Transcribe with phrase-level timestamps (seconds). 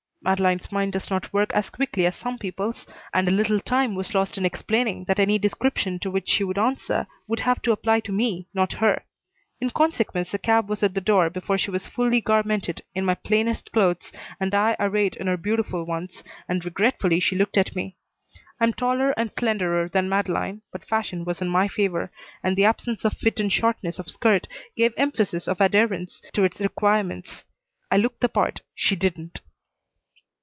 [0.23, 4.13] Madeleine's mind does not work as quickly as some people's, and a little time was
[4.13, 7.99] lost in explaining that any description to which she would answer would have to apply
[7.99, 9.03] to me, not her.
[9.59, 13.15] In consequence the cab was at the door before she was fully garmented in my
[13.15, 17.95] plainest clothes and I arrayed in her beautiful ones, and regretfully she looked at me.
[18.59, 22.11] I am taller and slenderer than Madeleine, but fashion was in my favor,
[22.43, 24.47] and the absence of fit and shortness of skirt
[24.77, 27.43] gave emphasis of adherence to its requirements.
[27.89, 28.61] I looked the part.
[28.75, 29.41] She didn't.